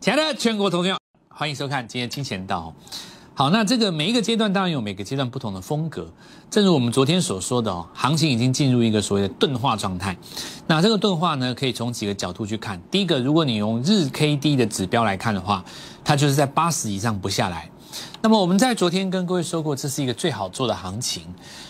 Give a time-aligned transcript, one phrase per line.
[0.00, 0.96] 亲爱的全国投票，
[1.28, 2.74] 欢迎收看今天金钱道。
[3.34, 6.10] 好，那这个每一个阶段当然有每个阶段不同的风格。
[6.50, 10.16] 正如我们昨天所说的哦，行情已经进入一个所谓的钝化状态。
[10.66, 12.80] 那这个钝化呢，可以从几个角度去看。
[12.90, 15.62] 第一个，如果你用日 K D 的指标来看的话，
[16.02, 17.70] 它就是在八十以上不下来。
[18.22, 21.24] 那么我们在昨天跟各位说过，这是一个最好做的行情。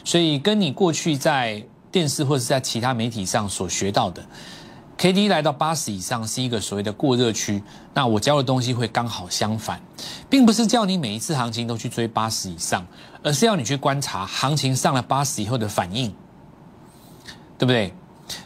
[0.04, 4.24] 所以跟你过去在电视或者是在其他媒体上所学到的。
[5.00, 7.62] K D 来到八十以上是一个所谓的过热区，
[7.94, 9.80] 那我教的东西会刚好相反，
[10.28, 12.86] 并不是叫你每一次行情都去追八十以上，
[13.22, 16.14] 而是要你去观察行情上了八十以后的反应，
[17.56, 17.94] 对不对？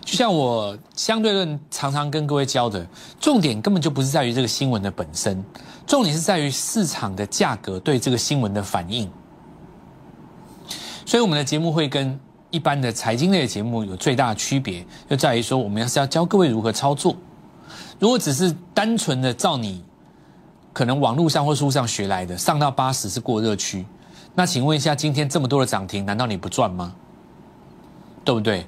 [0.05, 2.87] 就像我相对论常常跟各位教的，
[3.19, 5.45] 重点根本就不是在于这个新闻的本身，
[5.89, 9.11] 重点是在于市场的价格对这个新闻的反应。
[11.05, 12.21] 所以我们的节目会跟。
[12.55, 17.17] 一般的财经类的节目有最大的区别，就在于说，我们要是要教各位如何操作。
[17.99, 19.83] 如果只是单纯的照你
[20.73, 23.85] 可能网络上或书上学来的，上到八十是过热区，
[24.37, 26.95] 那请问一下，今天这么多的涨停，难道你不赚吗？
[28.25, 28.65] 对不对？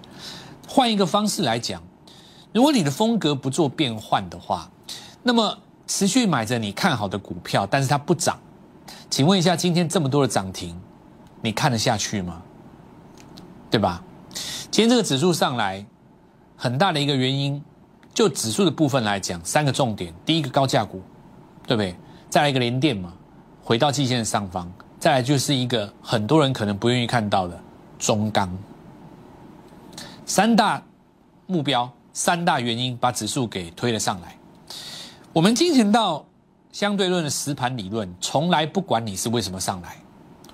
[0.67, 1.81] 换一个方式来讲，
[2.53, 4.69] 如果你的风格不做变换的话，
[5.23, 8.37] 那么持续买着你看好的股票，但是它不涨，
[9.09, 10.77] 请问一下，今天这么多的涨停，
[11.41, 12.43] 你看得下去吗？
[13.77, 14.03] 对吧？
[14.71, 15.85] 今天这个指数上来，
[16.57, 17.63] 很大的一个原因，
[18.15, 21.03] 就指数的部分来讲，三个重点：第一个高价股，
[21.67, 21.95] 对不对？
[22.31, 23.13] 再来一个连电嘛，
[23.63, 24.65] 回到季线的上方；
[24.99, 27.61] 再来就是一个很多人可能不愿意看到的
[27.99, 28.51] 中钢。
[30.25, 30.83] 三大
[31.45, 34.39] 目标，三大原因把指数给推了上来。
[35.35, 36.25] 我们进行到
[36.73, 39.99] 相对论的实盘理论，从来不管你是为什么上来，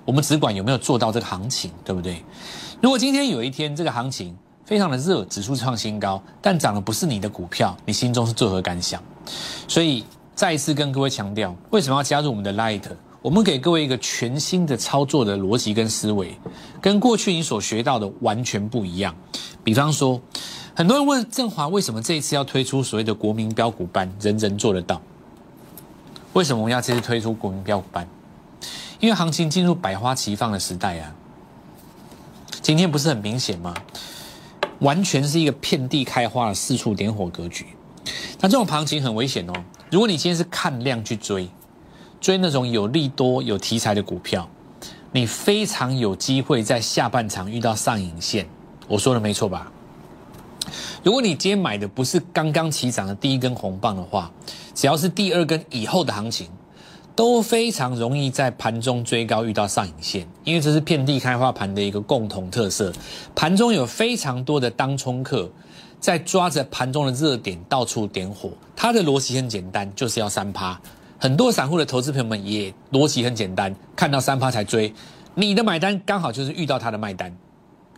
[0.03, 2.21] 我们只管有没有做到这个行情，对不对？
[2.83, 9.01] 如果今天有一天这个行情非常的热，指数创新高，但涨的不是你的股票，你心中是作何感想？
[9.69, 10.03] 所以
[10.35, 12.81] 再一次跟各位强调，为什么要加入我们的 Light？
[13.21, 16.37] 我们给各位一个全新的操作的逻辑跟思维，
[16.81, 19.15] 跟过去你所学到的完全不一样。
[19.63, 20.19] 比方说，
[20.75, 25.01] 很多人问振华为什么这一次要推出所谓的国民标股班，人人做得到？
[26.33, 28.05] 为什么我们要这次推出国民标股班？
[28.99, 31.15] 因为行情进入百花齐放的时代啊。
[32.63, 33.73] 今天不是很明显吗？
[34.79, 37.65] 完全是一个遍地开花的四处点火格局。
[38.39, 39.53] 那这种行情很危险哦。
[39.91, 41.49] 如果你今天是看量去追，
[42.21, 44.49] 追那种有利多、有题材的股票，
[45.11, 48.47] 你非常有机会在下半场遇到上影线。
[48.87, 49.69] 我说的没错吧？
[51.03, 54.31] 如果你今天买的不是刚刚起涨的第一根红棒的话，
[54.73, 56.47] 只要是第二根以后的行情。
[57.15, 62.91] 都非常容易在盘中追高遇到上影线，因为这是遍地开花盘的一个共同特色。
[63.35, 65.49] 盘中有非常多的当冲客
[65.99, 70.79] 在抓着盘中的热点到处点火，它的逻辑很简单，就是要三趴。
[71.19, 74.93] 很多散户的投资朋友们也逻辑很简单，看到三趴才追。
[75.35, 77.33] 你的买单刚好就是遇到他的卖单，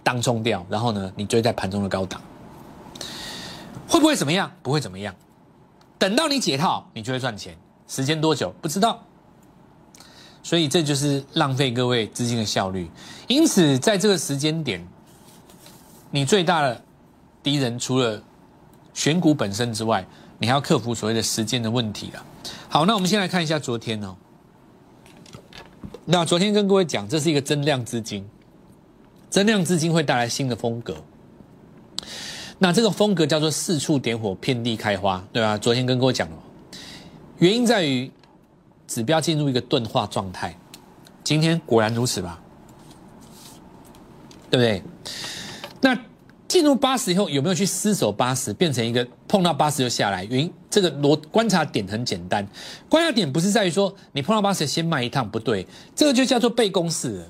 [0.04, 2.22] 当冲掉，然后呢，你追在盘中的高档，
[3.88, 4.52] 会不会怎么样？
[4.62, 5.16] 不会怎么样。
[5.98, 7.58] 等到你解套，你就会赚钱。
[7.88, 9.03] 时间多久不知道，
[10.41, 12.90] 所以这就是浪费各位资金的效率。
[13.28, 14.85] 因此，在这个时间点，
[16.12, 16.81] 你最大的
[17.44, 18.22] 敌人除了
[18.94, 20.06] 选股本身之外，
[20.38, 22.25] 你还要克服所谓的时间的问题了。
[22.69, 24.16] 好，那我们先来看一下昨天哦。
[26.06, 28.28] 那昨天跟各位讲，这是一个增量资金，
[29.29, 30.95] 增量资金会带来新的风格。
[32.59, 35.57] 那这个风格叫做四处点火，遍地开花，对吧？
[35.57, 36.38] 昨天跟各位讲了。
[37.40, 38.09] 原因在于
[38.88, 40.57] 指标进入一个钝化状态，
[41.23, 42.40] 今天果然如此吧？
[44.50, 44.84] 对不对？
[45.81, 45.97] 那
[46.47, 50.24] 进入八十以后有没有去失守八十，变成一个碰到八十就下来？
[50.25, 52.47] 原因这个逻观察点很简单，
[52.88, 57.25] 观察点不是在于说你碰到八十先卖一趟，不对，这个就叫做背公式。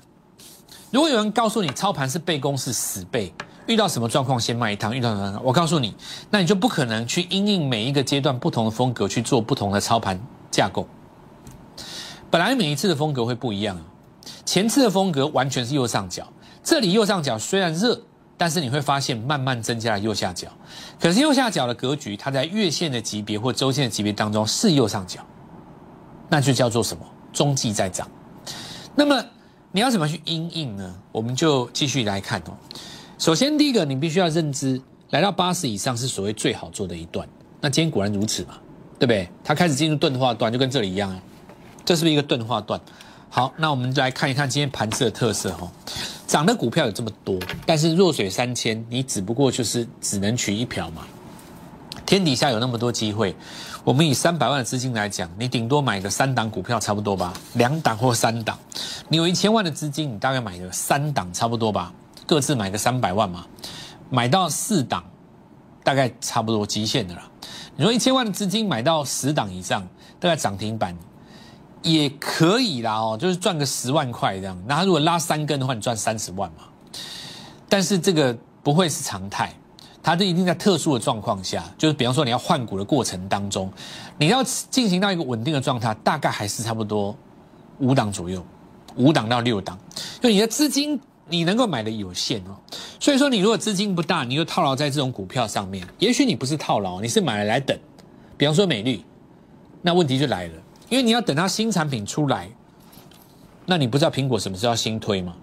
[0.92, 3.34] 如果有人告诉你操盘是背公式死背。
[3.68, 5.96] 遇到什么状况先卖一趟，遇到什么我告诉你，
[6.30, 10.20] 那你就不可能去因应每一个阶段不同的风格去做不同的操盘
[10.52, 10.88] 架构。
[12.30, 13.80] 本来每一次的风格会不一样，
[14.46, 16.28] 前次的风格完全是右上角，
[16.64, 18.00] 这里右上角虽然热，
[18.38, 20.48] 但是你会发现慢慢增加了右下角。
[21.00, 25.22] 可是右下角的格局，它在月线的级别或周线的级别当中是右上角，
[26.30, 27.04] 那就叫做什么？
[27.34, 28.10] 中继在涨。
[28.96, 29.24] 那么
[29.72, 30.96] 你要怎么去因应呢？
[31.12, 32.56] 我们就继续来看哦。
[33.18, 34.82] 首先，第一个，你必须要认知，
[35.12, 37.26] 来到八十以上是所谓最好做的一段。
[37.62, 38.58] 那今天果然如此嘛，
[39.00, 39.30] 对不对？
[39.42, 41.22] 它开始进入钝化段，就跟这里一样啊。
[41.86, 42.80] 这是不是一个钝化段？
[43.30, 45.72] 好，那我们来看一看今天盘子的特色哈。
[46.28, 51.04] 涨的股票有这么多，但是弱水三千，你只不过就是只能取一瓢嘛。
[52.06, 53.34] 天底下有那么多机会，
[53.86, 58.60] 我们以三百万的资金来讲，你顶多买个三档股票差不多吧，两档或三档。
[59.08, 61.94] 你有一千万的资金，你大概买个三档差不多吧，
[62.26, 63.46] 各自买个三百万嘛，
[64.10, 65.04] 买到四档，
[65.84, 67.22] 大概差不多极限的了。
[67.76, 69.88] 你说一千万的资金买到十档以上，
[70.20, 70.96] 大概涨停板
[71.82, 74.58] 也可以啦哦，就是赚个十万块这样。
[74.66, 76.64] 那他如果拉三根的话，你赚三十万嘛。
[77.68, 79.54] 但是这个不会是常态。
[80.02, 83.74] 它这一定在特殊的状况下，就是比方说你要换股的过程当中，
[84.20, 87.16] 你要进行到一个稳定的状态，大概还是差不多
[87.80, 88.46] 五档左右，
[88.98, 89.76] 五档到六档，
[90.22, 92.58] 就你的资金你能够买的有限哦。
[93.00, 97.78] 所以说你如果资金不大，你又套牢在这种股票上面，也许你不是套牢，你是买了来等。
[98.38, 99.02] 比方说美绿，
[99.82, 100.54] 那问题就来了，
[100.90, 102.50] 因为你要等它新产品出来，
[103.66, 105.36] 那你不知道苹果什么时候要新推吗？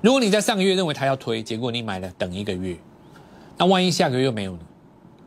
[0.00, 2.76] 如果你在上个月认为它要推，结果你买了等一个月。
[3.56, 4.58] 那万一下个月又没有呢？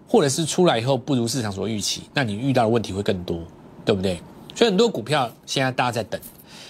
[0.07, 3.39] 或者是出来以后不如市场所预期，那你遇到的问题会更多，
[3.83, 4.21] 对不对？
[4.53, 6.21] 所以很多股票现在大家在等。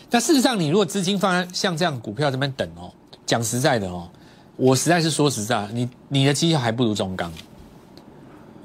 [0.09, 2.91] 那事实上，你如果资金放在像这样股票这边等哦，
[3.25, 4.09] 讲实在的哦，
[4.55, 7.31] 我实在是说实在，你你的绩效还不如中钢，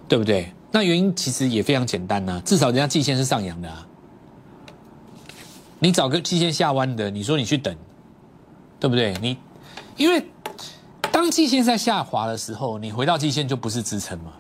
[0.08, 0.52] 对不对？
[0.70, 3.86] 那原因其实也非常简单呐，至少人家季线是上扬的啊。
[5.78, 7.76] 你找个季线下弯的，你说你去等，
[8.78, 9.14] 对不对？
[9.20, 9.36] 你
[9.96, 10.26] 因为。
[11.10, 14.32] 当季线在下滑的时候，你回到季线就不是支撑嘛？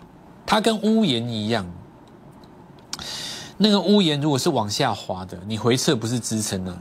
[0.46, 1.70] 它跟屋檐一样，
[3.58, 6.74] 那个屋檐如果是往下滑的，你回撤不是支撑啊？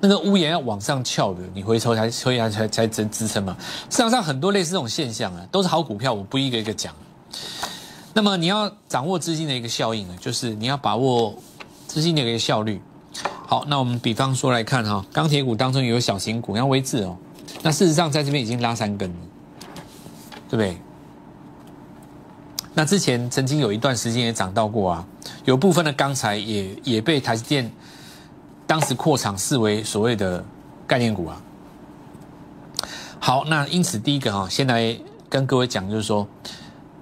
[0.00, 3.56] 那个屋檐要往上翘的，你回头才所以才才支支撑嘛？
[3.90, 6.94] 市场上很多类似这种现象啊，都是好股票，我不一个一个讲。
[8.14, 11.34] 那么你要掌握资金的一个效应啊，就是你要把握
[11.86, 12.80] 资金的一个效率。
[13.46, 17.16] 好，那我们比方说来看哈，钢铁股当中有小型股，像微智哦。
[17.62, 19.16] 那事实上，在这边已经拉三根了，
[20.48, 20.78] 对不对？
[22.72, 25.06] 那之前曾经有一段时间也涨到过啊，
[25.44, 27.70] 有部分的钢材也也被台积电
[28.70, 30.44] 当时扩厂视为所谓的
[30.86, 31.42] 概念股啊。
[33.18, 34.96] 好，那因此第一个哈，先来
[35.28, 36.24] 跟各位讲，就是说，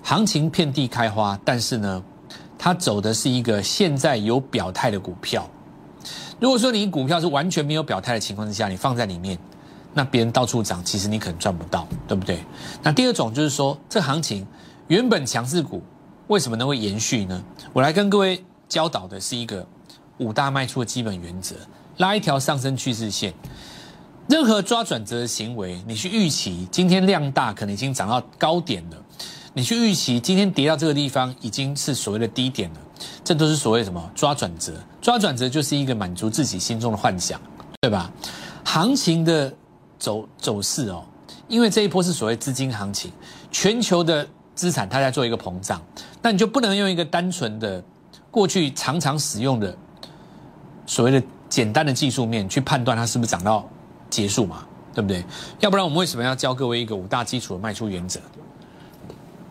[0.02, 2.02] 行情遍地开花，但是呢，
[2.56, 5.46] 它走的是一个现在有表态的股票。
[6.40, 9.38] 如果说你股票是完全没有表态的情况之下，你放在里面。
[9.92, 12.42] 那别人到处涨，其实你可能赚不到，对不对？
[12.82, 14.46] 那第二种就是说，这行情
[14.86, 15.82] 原本强势股
[16.28, 17.44] 为什么能够延续呢？
[17.74, 19.66] 我来跟各位教导的是一个
[20.18, 21.56] 五大卖出的基本原则：
[21.96, 23.32] 拉一条上升趋势线，
[24.28, 28.96] 任何抓转折的行为，你去预期今天量大，可能已经涨到高点了；
[29.54, 32.80] 你去预期今天跌到这个地方，已经是所谓的低点了，
[33.24, 34.72] 这都是所谓什么抓转折？
[35.00, 37.40] 抓转折就是一个满足自己心中的幻想，
[37.80, 38.10] 对吧？
[38.64, 39.52] 行情的。
[40.00, 41.04] 走走势哦，
[41.48, 43.10] 因为这一波是所谓资金行情，
[43.50, 44.24] 全球的
[44.54, 45.82] 资产它在做一个膨胀，
[46.22, 47.82] 那你就不能用一个单纯的
[48.30, 49.76] 过去常常使用的
[50.88, 53.68] 所谓的简单的技术面去判断它是不是涨到
[54.08, 55.22] 结束嘛，对不对？
[55.60, 58.18] 要不然我们为什么要教各位一个五大基础的卖出原则？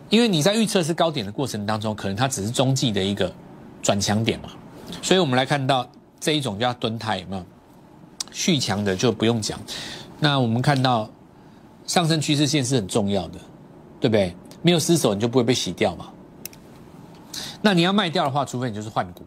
[0.09, 3.31] 因为你在预测是高点的过程当中，可能它只是中继的一个
[3.83, 4.49] 转强点嘛，
[5.01, 5.87] 所以我们来看到
[6.19, 7.45] 这一种叫蹲态，有没有？
[8.31, 9.59] 续强的就不用讲。
[10.19, 11.07] 那我们看到
[11.85, 13.39] 上升趋势线是很重要的，
[13.99, 14.35] 对不对？
[14.63, 16.07] 没有失手，你就不会被洗掉嘛。
[17.61, 19.23] 那你要卖掉的话，除非你就是换股。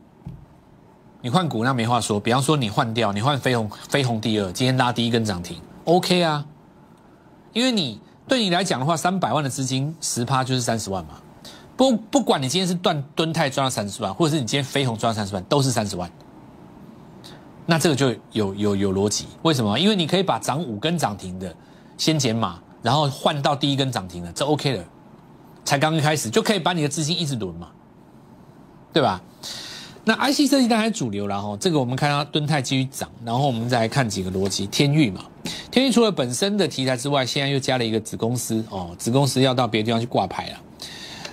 [1.23, 6.45] 你换股那没话说，比方说你换掉，你换飞鸿，飞鸿第二，今天拉第一根涨停，OK 啊。
[7.53, 11.15] 因为你对你来讲的话，三百万的资金十趴就是三十万嘛。
[11.77, 16.11] 不不管你今天是断吨泰赚了三十万，或者是你今天飞鸿赚了三十万，都是三十万。
[17.67, 19.79] 那这个就有有有逻辑，为什么？
[19.79, 21.55] 因为你可以把涨五根涨停的
[21.97, 24.85] 先减码，然后换到第一根涨停的，这 OK 了。
[25.65, 27.69] 才刚刚开始就可以把你的资金一直轮嘛，
[28.93, 29.21] 对吧？
[30.11, 34.67] 那 IC 设计当然主流了哈，这个我们看到敦泰继续涨，然后我们再来看几个逻辑。
[34.67, 35.25] 天域嘛，
[35.71, 40.59] 天域除了本身的题材之外，现在又加了一个子公司哦，子公司要到别的地方去挂牌了。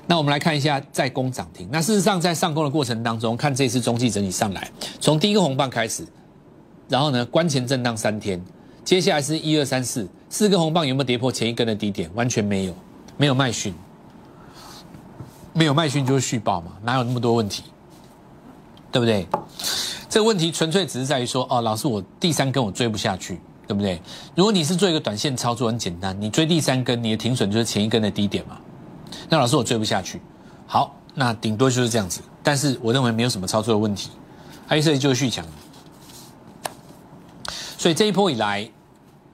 [0.05, 1.67] 那我们来看一下在攻涨停。
[1.71, 4.69] 那事实上在上攻的过程当中，看这次中继整理上来，
[4.99, 6.05] 从第一个红棒开始。
[6.87, 8.39] 然后呢，关前震荡三天，
[8.85, 12.11] 接下来是一二三四四根红棒有没有跌破前一根的低点？
[12.13, 12.75] 完全没有，
[13.17, 13.73] 没有卖讯，
[15.53, 17.63] 没有卖讯就是续报嘛，哪有那么多问题？
[18.91, 19.27] 对不对？
[20.09, 24.01] 这个问题纯粹只是在于说，哦，老师我第三根我追不下去，对不对？
[24.35, 28.57] 如果你是做一个短线操作，很简单，你追第三根，你的停损就是前一根的低点嘛。
[29.29, 30.21] 那老师我追不下去，
[30.65, 32.21] 好，那顶多就是这样子。
[32.41, 34.09] 但是我认为没有什么操作的问题，
[34.65, 35.45] 还有这里就是续强。
[37.77, 38.69] 所以这一波以来，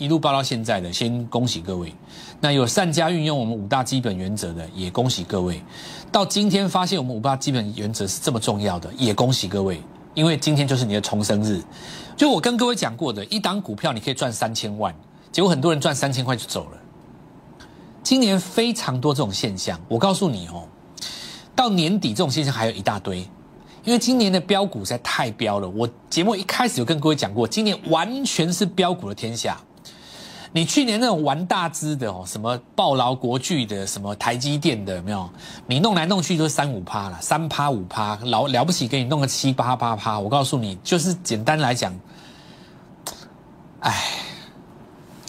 [0.04, 1.96] 一路报到现在的，先恭喜各位。
[2.42, 5.64] 那有善加运用我们五大基本原则的，也恭喜各位。
[6.12, 9.82] 到今天发现我们五大基本原则是这么重要的，也恭喜各位。
[10.14, 11.64] 因为今天就是你的重生日。
[12.18, 14.94] 就我跟各位讲过的，一档股票你可以赚三千万，
[15.32, 16.78] 结果很多人赚三千块就走了。
[18.04, 20.68] 今年非常多这种现象，我告诉你哦，
[21.56, 23.26] 到年底这种现象还有一大堆。
[23.86, 29.58] 因为今年的标股实在太标了，我节目一开始就跟各位讲过，今年完全是标股的天下。
[30.56, 35.28] 你去年那种玩大资的哦，什么暴劳国巨的，什么台积电的，有没有？
[35.66, 40.20] 你弄来弄去都是三五趴了，三趴五趴，了了不起，给你弄个七八八趴。
[40.20, 41.92] 我告诉你，就是简单来讲，
[43.80, 44.04] 哎，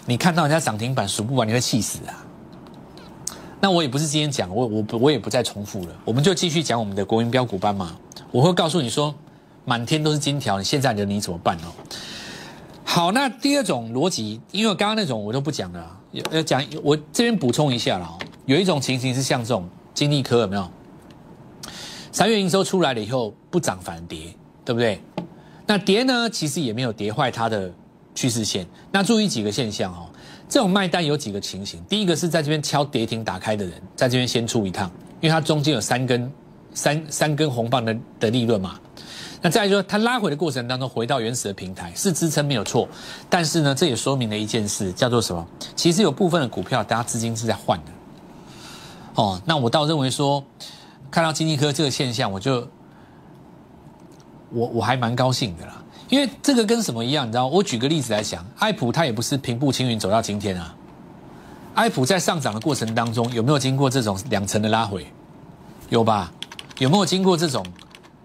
[0.05, 2.23] 你看到人家涨停板数不完，你会气死啊！
[3.61, 7.97] 那我也不是今天讲，我我我也不再重复了，我们就继续讲我们的国民标股班嘛。
[8.31, 9.15] 我会告诉你说，
[9.65, 11.73] 满天都是金条，你现在的你怎么办哦？
[12.95, 18.09] 好，那第二种逻辑，因为刚刚那种我都不讲了，要讲我这边补充一下了。
[18.47, 20.71] 有一种情形是像这种金利科有没有？
[22.13, 24.33] 三月营收出来了以后不涨反跌，
[24.65, 25.01] 对不对？
[25.67, 27.69] 那跌呢，其实也没有跌坏它的
[28.15, 28.65] 趋势线。
[28.93, 30.07] 那注意几个现象哦，
[30.49, 34.89] 这种卖单有几个情形，第一个是在这边敲跌停打开的人，在这边先出一趟，
[35.21, 36.31] 因为它中间有三根。
[36.77, 38.81] 三三根红棒的的利润嘛，
[39.45, 42.89] 那再来说它拉回的过程当中回到原始的平台是支撑没有错，
[43.29, 45.47] 但是呢这也说明了一件事叫做什么？
[45.77, 47.93] 其实有部分的股票大家资金是在换的，
[49.17, 50.43] 哦，那我倒认为说
[51.11, 52.67] 看到经济科这个现象，我就
[54.49, 55.75] 我我还蛮高兴的啦，
[56.09, 57.27] 因为这个跟什么一样？
[57.27, 57.47] 你知道？
[57.47, 60.75] 我举个例子来讲，艾普它也不是平步青云走到今天啊，
[61.75, 65.07] 艾普在上涨的过程当中有没有经过这种两层的拉回？
[65.91, 66.33] 有吧？
[66.79, 67.63] 有没有经过这种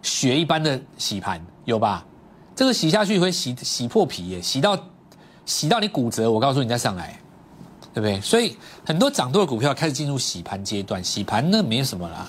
[0.01, 1.45] 血一般的洗盘？
[1.65, 2.05] 有吧？
[2.55, 4.77] 这个洗下去会洗洗破皮耶，洗到
[5.45, 6.29] 洗到你骨折。
[6.29, 7.17] 我告诉你再上来，
[7.93, 8.19] 对不对？
[8.19, 11.03] 所以很多涨多的股票开始进入洗盘阶段。
[11.03, 12.27] 洗盘那没什么啦，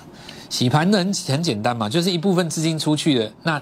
[0.49, 3.33] 洗盘那很很简单嘛，就是一部分资金出去的。
[3.43, 3.61] 那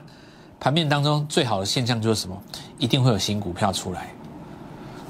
[0.60, 2.36] 盘面当中最好的现象就是什么？
[2.78, 4.12] 一定会有新股票出来，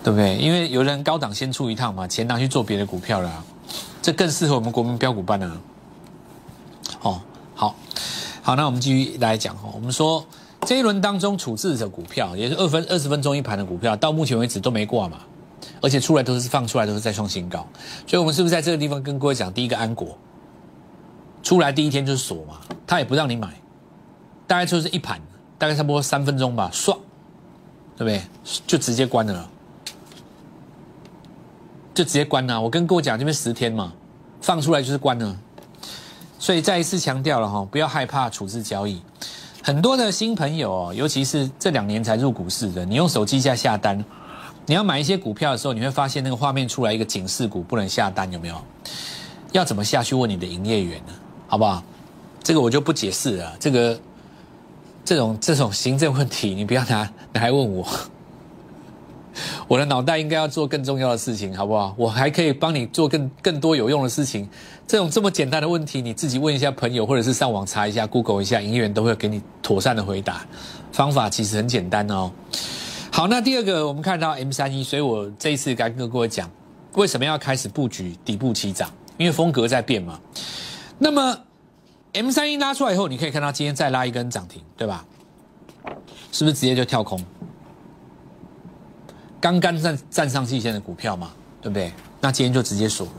[0.04, 0.36] 对不对？
[0.36, 3.44] 因为有人高档先出一趟嘛，钱拿去做别的股票了，
[4.00, 5.60] 这更适合我们国民标股班了。
[7.02, 7.20] 哦。
[7.54, 7.74] 好，
[8.48, 9.68] 好，那我们继续来讲哦。
[9.74, 10.24] 我们说
[10.62, 15.18] 这一轮当中处置的股票，也是二分二十分钟一盘的股票，到目前为止都没挂嘛，
[15.82, 17.66] 而且出来都是放出来都是在创新高，
[18.06, 20.16] 所以我们是不是在这个地方跟各位讲，第一个安国
[21.42, 23.52] 出来第一天就是锁嘛，他也不让你买，
[24.46, 25.20] 大概就是一盘，
[25.58, 26.96] 大概差不多三分钟吧，唰，
[27.98, 28.22] 对不对？
[28.66, 29.46] 就直接关了，
[31.92, 32.58] 就直接关了。
[32.58, 33.92] 我跟各位讲，这边十天嘛，
[34.40, 35.36] 放出来就是关了。
[36.38, 39.02] 所以再一次强调了哈，不要害怕处置交易。
[39.62, 44.02] 很多的新朋友哦，尤其是这两年才入股市的，你用手机在下单，
[44.64, 48.54] 你要买一些股票的时候，你会发现那个画面出来一个警示股不能下单，有没有？
[49.52, 51.12] 要怎么下去问你的营业员呢？
[51.48, 51.82] 好不好？
[52.42, 53.56] 这个我就不解释了。
[53.58, 54.00] 这个
[55.04, 57.86] 这种这种行政问题，你不要拿拿来问我。
[59.66, 61.94] 我的脑袋应该要做更重要的事情，好不好？
[61.96, 64.48] 我还可以帮你做更更多有用的事情。
[64.86, 70.46] 这种这么简单的问题，你自己问一下朋友，或者是上网查一下，Google 一下，营业员都会给你妥善的回答。
[70.92, 72.30] 方法其实很简单哦。
[73.12, 76.50] 好，那第二个，我们看到 M 三一，所以我这一次该跟各位讲，
[76.94, 78.90] 为什么要开始布局底部起涨？
[79.18, 80.18] 因为风格在变嘛。
[80.98, 81.38] 那么
[82.14, 85.04] M 三一拉出来以后，你可以看到今天再拉一根涨停，对吧？
[86.32, 87.22] 是不是直接就跳空？
[89.40, 91.30] 刚刚站站上季线的股票嘛，
[91.62, 91.92] 对不对？
[92.20, 93.12] 那今天就直接锁了。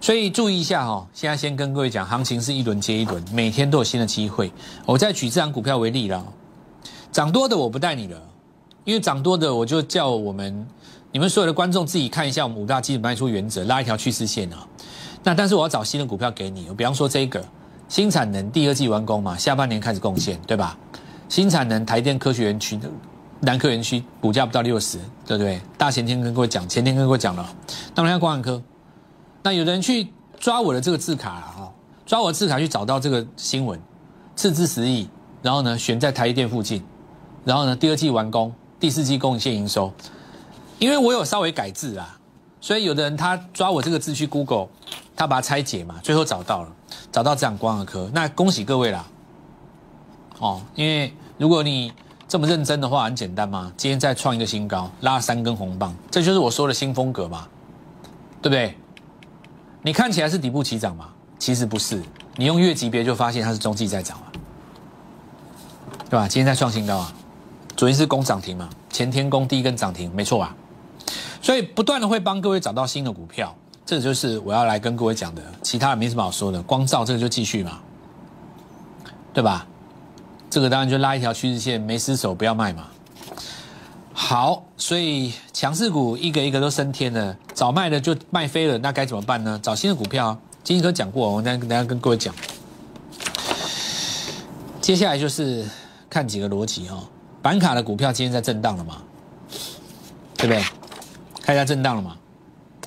[0.00, 4.52] 所以注意一下哈，现在先跟各位讲，行情是一轮接一轮，每天都有新的机会。
[4.86, 6.24] 我再举这张股票为例了，
[7.10, 8.22] 涨多的我不带你了，
[8.84, 10.66] 因为涨多的我就叫我们
[11.10, 14.64] 你们所有的观众自己看一下我们五大基本卖出原则，拉一条趋势线啊。
[15.24, 17.44] 那但是我要找新的股票给你，比方说这个
[17.88, 20.78] 新产能第二季完工嘛，下半年开始贡献，对吧？
[21.28, 22.88] 新产能台电科学园区的。
[23.40, 25.60] 南科园区股价不到六十，对不对？
[25.76, 27.48] 大前天跟各位讲，前天跟各位讲了。
[27.94, 28.60] 那么看光科，
[29.42, 31.70] 那有人去抓我的这个字卡啊，
[32.04, 33.80] 抓我的字卡去找到这个新闻，
[34.34, 35.08] 斥资十亿，
[35.42, 36.82] 然后呢选在台积电附近，
[37.44, 39.92] 然后呢第二季完工，第四季贡献营收。
[40.78, 42.18] 因为我有稍微改字啊，
[42.60, 44.68] 所以有的人他抓我这个字去 Google，
[45.16, 46.72] 他把它拆解嘛，最后找到了，
[47.12, 49.06] 找到这样光远科，那恭喜各位啦。
[50.38, 51.92] 哦，因为如果你
[52.28, 53.72] 这么认真的话，很简单吗。
[53.74, 57.48] 今天再创一个新高，拉三根红棒，这就是我说的新风格嘛，
[58.42, 58.76] 对不对？
[59.80, 61.08] 你看起来是底部起涨嘛，
[61.38, 62.02] 其实不是。
[62.36, 64.28] 你用月级别就发现它是中继在涨啊，
[66.10, 66.28] 对吧？
[66.28, 67.10] 今天在创新高啊，
[67.74, 70.54] 昨天是攻涨停嘛，前天攻第一根涨停，没错吧？
[71.40, 73.56] 所以不断的会帮各位找到新的股票，
[73.86, 75.42] 这就是我要来跟各位讲的。
[75.62, 77.78] 其他的没什么好说的，光照这个就继续嘛，
[79.32, 79.66] 对吧？
[80.50, 82.86] 这个当然就拉一条趋势线，没失手不要卖嘛。
[84.12, 89.60] 好，所以强势股一个一个都升天了，早卖的就卖飞了，那该怎么办呢？
[89.62, 92.34] 找新的股票，金星哥讲过，我等下等下跟各位讲。
[94.80, 95.64] 接下来就是
[96.10, 97.02] 看几个逻辑哈，
[97.42, 99.02] 板卡的股票今天在震荡了嘛，
[100.36, 100.64] 对不对？
[101.42, 102.16] 开下震荡了嘛，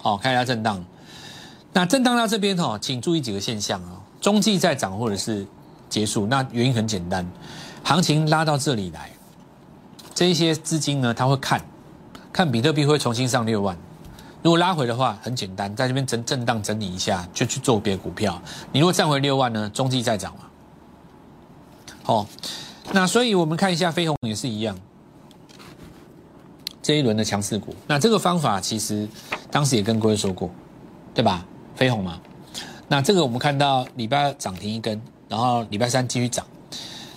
[0.01, 0.83] 好，开下震荡。
[1.73, 5.47] 那震荡到这边哈，请注意几个现象啊，中继在涨或者是
[5.91, 7.29] 结束，那原因很简单，
[7.83, 9.11] 行情拉到这里来。
[10.15, 11.61] 这些资金呢，他会看，
[12.31, 13.77] 看比特币会重新上六万。
[14.41, 18.41] 如果拉回的话，很简单，在这边整震荡整理一下，就去做别股票。
[18.71, 20.45] 你如果站回六万呢，中继再涨嘛。
[22.03, 22.25] 好，
[22.93, 24.77] 那所以我们看一下飞鸿也是一样，
[26.81, 27.75] 这一轮的强势股。
[27.85, 29.07] 那这个方法其实
[29.51, 30.49] 当时也跟各位说过，
[31.13, 31.45] 对吧？
[31.75, 32.19] 飞鸿嘛。
[32.87, 34.99] 那这个我们看到礼拜二涨停一根，
[35.31, 36.45] 然后礼拜三继续涨。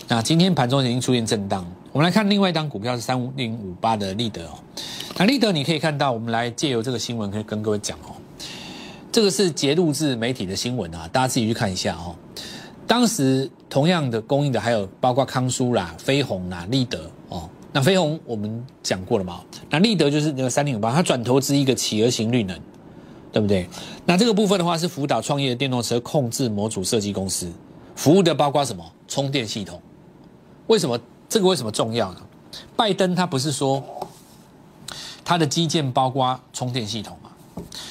[0.06, 1.66] 那今天盘中已经出现震荡。
[1.90, 4.58] 我们来看另外一张股票是三五零五八的立德哦，
[5.18, 8.14] 那立德你可以看到，我们来借由这个新闻可以跟各位讲哦，
[9.10, 12.14] 这个是截录自媒体的新闻啊，大家自己去看一下哦。
[12.86, 19.40] 当时同样的供应的还有包括康舒啦、飞鸿啦、立德哦，那飞鸿我们讲过了嘛，
[19.70, 22.56] 那立德就是那个三零五八，它转投资一个企鹅型绿能，
[23.32, 23.68] 对不对？
[24.04, 27.50] 那这个部分的话是辅导创业的电动车控制模组设计公司，
[27.94, 28.84] 服务的包括什么？
[29.06, 29.80] 充电系统，
[30.66, 30.98] 为什么？
[31.28, 32.20] 这个为什么重要呢？
[32.76, 33.82] 拜登他不是说
[35.24, 37.30] 他的基建包括充电系统吗？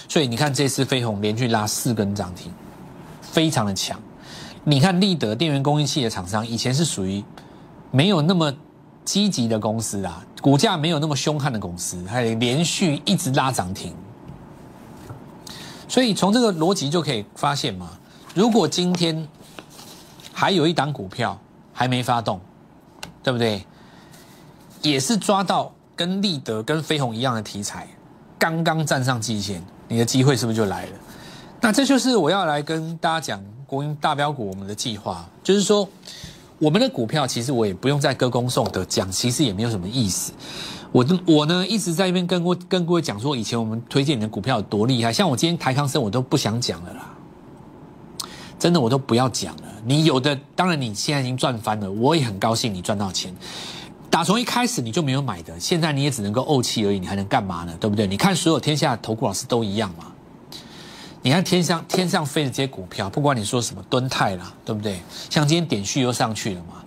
[0.07, 2.51] 所以你看这次飞鸿连续拉四根涨停，
[3.21, 3.99] 非常的强。
[4.63, 7.23] 你看立德电源供应器的厂商，以前是属于
[7.91, 8.53] 没有那么
[9.03, 13.93] 积极的公司啊，股价没有那么凶悍的公司，还连续一直拉涨停。
[15.87, 17.89] 所以从这个逻辑就可以发现嘛，
[18.33, 19.27] 如果今天
[20.43, 21.39] 还有一档股票
[21.71, 22.39] 还没发动。
[23.21, 23.65] 对不对？
[24.81, 27.87] 也是抓到跟立德、跟飞鸿一样的题材，
[28.37, 30.91] 刚刚站上季线，你的机会是不是就来了？
[31.61, 35.87] 那这就是我要来跟大家讲国营大标股我们的计划，就是说
[36.59, 40.33] 我们的股票其实我也不用再歌功颂德讲，其实也没有什么意思。
[40.91, 47.09] 我我呢一直在一边跟过跟各位讲说，以前我们推荐你的股票有多厉害，像我今天台康生我都不想讲了啦。
[48.63, 53.35] 真的我都不要讲了，你有的当然你现在已经赚翻了，我也很高兴你赚到钱。
[54.09, 57.75] 打从一开始你就没有买的，现在你也只能够怄气而已，你还能干嘛呢？
[57.77, 58.07] 对不对？
[58.07, 60.05] 你看所有天下投顾老师都一样嘛。
[61.21, 65.01] 你看天上天上飞的这些股票，不管你说什么敦泰啦，对不对？
[65.29, 66.81] 像今天点序又上去了嘛，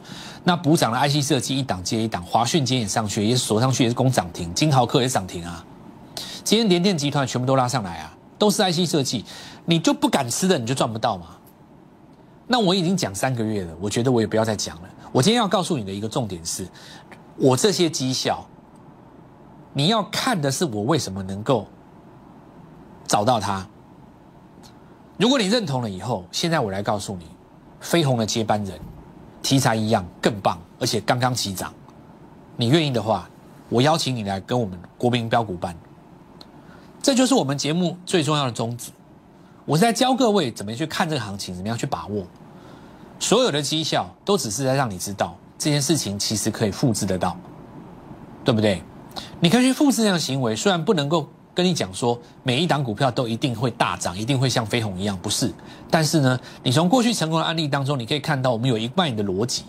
[0.44, 5.62] 那补涨的 IC 设计一档接一档，华讯今天也上去，也是锁上去也是攻涨停，金豪客也涨停啊。
[6.42, 9.26] 今天联电集团全部都拉上来啊，都是 IC 设计，
[9.66, 11.26] 你就不敢吃的你就赚不到嘛。
[12.46, 14.88] 那我已经讲三个月了，我觉得我也不要再讲了。
[15.12, 16.66] 我今天要告诉你的一个重点是，
[17.36, 18.46] 我这些绩效，
[19.72, 21.66] 你要看的是我为什么能够
[23.06, 23.66] 找到它。
[25.16, 27.26] 如果你认同了以后，现在我来告诉你，
[27.80, 28.78] 飞鸿的接班人，
[29.42, 31.72] 题材一样更棒，而且刚刚起涨。
[32.56, 33.28] 你愿意的话，
[33.68, 35.74] 我邀请你来跟我们国民标股班。
[37.02, 38.90] 这就是我们节目最重要的宗旨。
[39.66, 42.24] 我是在教各位怎么去看这个行情，怎么样去把握。
[43.18, 47.36] 所有的绩效都只是在让你知道这件事情其实可以复制得到，
[48.44, 48.82] 对不对？
[49.40, 55.52] 你可以去复制这样的行为，虽然不能够跟你讲说每一档股票都一定会大涨，一定会像飞鸿一样，不是。
[55.90, 59.64] 但是呢，你从过去成功的案例当中，你可以看到我们有一半的逻辑，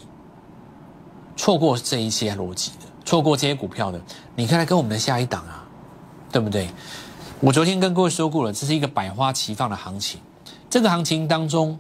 [1.35, 3.99] 错过这一些逻辑的，错过这些股票的，
[4.35, 5.65] 你可以来跟我们的下一档啊，
[6.31, 6.69] 对不对？
[7.39, 10.19] 我昨天跟各位说过了，这是一个百花齐放的行情。
[10.71, 11.77] 这个行情当中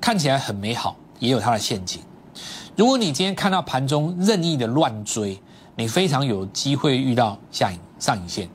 [0.00, 2.02] 看起来很美好，也有它的陷阱。
[2.74, 5.40] 如果你今天看到盘中任意的乱追，
[5.76, 8.48] 你非常有机会遇到下影上影线。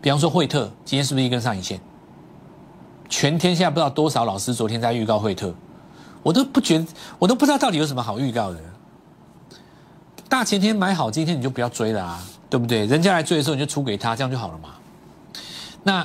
[0.00, 1.78] 比方说惠特今天是不是一根上影线？
[3.10, 5.54] 全天下不知道多少老师昨天在预告惠特，
[6.22, 6.86] 我都不觉得，
[7.18, 8.58] 我都不知道到底有什么好预告的。
[10.26, 12.86] 大前天买好，今天你就不要追了啊，对不对？
[12.86, 14.70] 人家来追的时候你就出给他，这样就好了嘛。
[15.86, 16.04] 那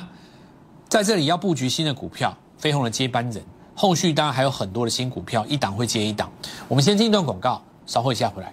[0.88, 3.42] 在这里要布局新的股票，飞鸿的接班人，
[3.74, 6.30] 后续当然还有很多的新股票，一档会接一档。
[6.68, 8.52] 我们先进一段广告，稍后一下回来。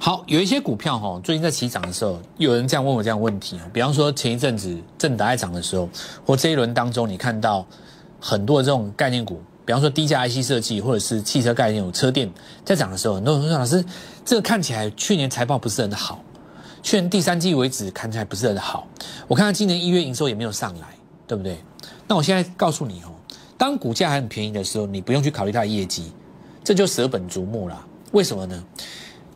[0.00, 5.88] 好，有一些股票哈，最近在起涨的时候，有人这样问我这样问题比方说前一阵子正达在涨的时候，
[6.26, 7.64] 或这一轮当中，你看到
[8.18, 9.40] 很多这种概念股。
[9.70, 12.28] 比方说低价 IC 设计或者是汽车概念有车电
[12.64, 13.84] 在涨的时候，很多人说老师，
[14.24, 16.20] 这个看起来去年财报不是很好，
[16.82, 18.84] 去年第三季为止看起来不是很好，
[19.28, 20.88] 我看到今年一月营收也没有上来，
[21.24, 21.62] 对不对？
[22.08, 23.14] 那我现在告诉你哦，
[23.56, 26.10] 当股价还很便宜的时候，你不用去考虑它的业绩，
[26.64, 27.86] 这就舍本逐末了。
[28.10, 28.64] 为什么呢？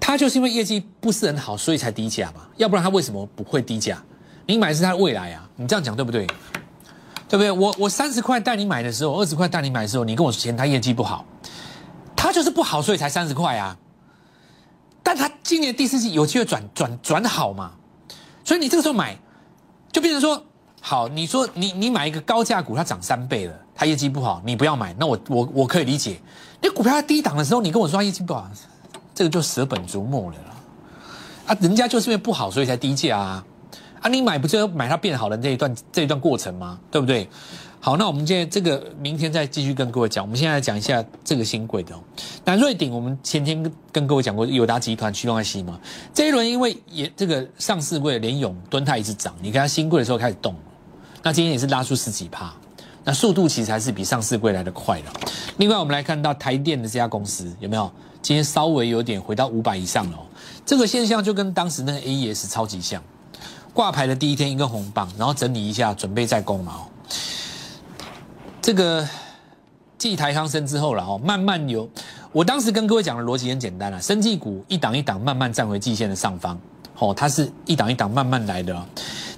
[0.00, 4.02] 它就是因为业绩不是很好，所以才低价嘛，要不然它为什么不会低价？
[4.46, 6.26] 你买的是它的未来啊，你这样讲对不对？
[7.34, 7.50] 对不对？
[7.50, 11.24] 我我三十块带你买的时候，二十块带你买的时候，你跟我嫌它业绩不好，
[12.14, 13.76] 它就是不好，所以才三十块啊。
[15.02, 17.72] 但它今年第四季有机会转转转好嘛？
[18.44, 19.18] 所以你这个时候买，
[19.90, 20.40] 就变成说，
[20.80, 26.20] 好，你说你你买一个高价股，它涨三倍了，它业绩不好，你不要买，那我我我可以理解。
[26.62, 28.48] 你股票在低档的时候，你跟我说它业绩不好，
[29.12, 30.54] 这个就舍本逐末了啦。
[31.48, 33.44] 啊，人家就是因为不好，所以才低价啊。
[34.04, 36.78] 啊，你买不就要买它变好的这一段这一段过程吗？
[36.90, 37.26] 对不对？
[37.80, 40.22] 好，那我们现在这个明天再继续跟各位讲。
[40.22, 41.98] 我们现在来讲一下这个新贵的。
[42.44, 45.80] 那瑞鼎，我们前天跟各位讲过，友达集团驱动 IC 嘛。
[46.12, 50.54] 这一轮因为也这个上市贵联勇敦泰一直涨，你看它新贵的时候开始动，
[51.22, 52.52] 那今天也是拉出十几趴，
[53.04, 55.06] 那速度其实还是比上市贵来的快的。
[55.56, 57.90] 另外，我们来看到台电的这家公司有没有？
[58.20, 60.18] 今天稍微有点回到五百以上了，
[60.66, 63.02] 这个现象就跟当时那个 AES 超级像。
[63.74, 66.76] 挂牌的第一天一根红棒，然后整理一下，准备再攻嘛。
[68.62, 69.06] 这个
[69.98, 71.86] 继台康生之后了哦，慢慢有。
[72.30, 76.58] 我当时跟各位讲的逻辑很简单啊，生技股一档一档慢慢站回季线的上方，
[76.98, 78.80] 哦，它是一档一档慢慢来的。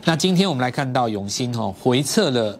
[0.04, 2.58] 那今天我们来看到永兴哦，回撤了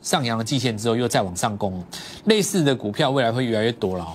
[0.00, 1.84] 上扬的季线之后，又再往上攻，
[2.24, 4.14] 类似的股票未来会越来越多了哦。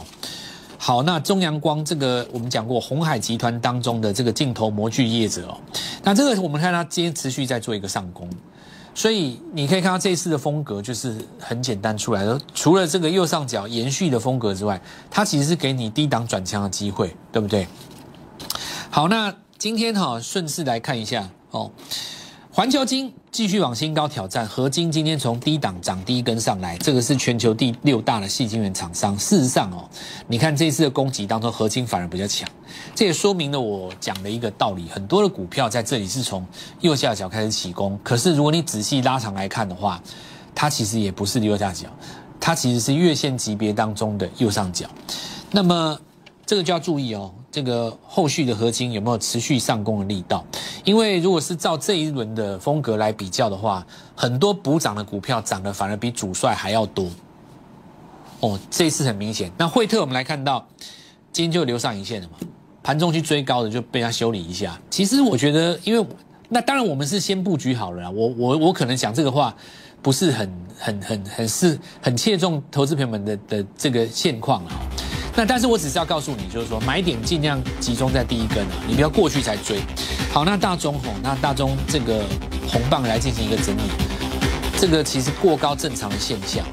[0.86, 5.58] 好，那中阳光这个我们讲过，红海集团当中的这个镜头模具业者哦，
[6.04, 8.30] 那这个我们看它今天持续在做一个上攻，
[8.94, 17.66] 所以你可以看到这一次的风格就是很简单出来的，除了这个右上角延续的风格之外，它其实是给你低档转强的机会，对不对？
[18.90, 21.72] 好，那今天哈顺势来看一下哦。
[22.56, 29.18] 环球金继续往新高挑战，合金今天从低档涨低跟上来，这个是全球第六大的细晶圆厂商。
[29.18, 29.90] 事实上哦，
[30.28, 32.48] 你看这次的攻击当中，合金反而比较强，
[32.94, 36.46] 这也说明了我讲的一个道理：很多的股票在这里是从
[36.82, 40.00] 右下角开始起攻，可是如果你仔细拉长来看的话，
[40.54, 41.88] 它其实也不是右下角，
[42.40, 44.86] 它其实是月线级别当中的右上角。
[45.50, 46.00] 那么
[46.46, 47.34] 这个就要注意哦。
[47.54, 50.44] 这个后续的合金有没有持续上攻的力道？
[50.84, 53.86] 因为如果是照这一轮的风格来比较的话，
[54.16, 57.08] 很多补涨的股票涨得反而比主帅还要多。
[58.40, 59.52] 哦，这一次很明显。
[59.56, 60.68] 那惠特我们来看到，
[61.32, 62.40] 今天就留上影线了嘛，
[62.82, 64.82] 盘中去追高的就被他修理一下。
[64.90, 66.04] 其实我觉得，因为
[66.50, 69.56] 那当然我们是先布局好了，我我我可能讲这个话
[70.02, 74.74] 不是很很很很是很切中投资朋友们的的这个现况啊。
[75.36, 79.80] 那但是我只是要告诉你，就是说买点尽量集中在第一根啊，你不要过去才追。
[80.32, 82.24] 好，那大中吼，那大中这个
[82.68, 83.82] 红棒来进行一个整理，
[84.78, 86.64] 这个其实过高正常的现象。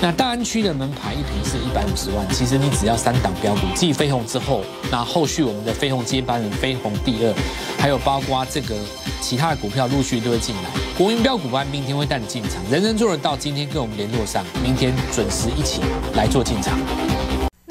[0.00, 7.34] 那大安区的门牌一瓶是一百五十万，其实你只要三档标股，继飞鸿之后，那后续我们的飞鸿接班人飞鸿第二，
[7.78, 8.76] 还有包括这个
[9.20, 10.62] 其他的股票陆续都会进来。
[10.96, 13.36] 国民标股班明天会带你进场，人人做得到。
[13.36, 15.80] 今天跟我们联络上，明天准时一起
[16.14, 16.78] 来做进场。